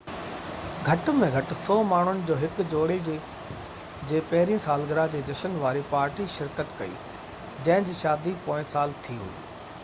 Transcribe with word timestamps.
گهٽ 0.85 1.09
۾ 1.17 1.27
گهٽ 1.33 1.51
100 1.57 1.75
ماڻهن 1.89 2.23
۾ 2.29 2.37
هڪ 2.43 2.65
جوڙي 2.75 2.95
جي 3.09 4.21
پهريئن 4.31 4.63
سالگرهه 4.65 5.13
جي 5.17 5.21
جشن 5.29 5.61
واري 5.67 5.85
پارٽي 5.93 6.27
شرڪت 6.39 6.75
ڪئي 6.81 6.97
جنهن 7.69 7.89
جي 7.91 7.99
شادي 8.01 8.35
پوئين 8.49 8.69
سال 8.75 8.99
ٿي 9.05 9.23
هئي 9.23 9.33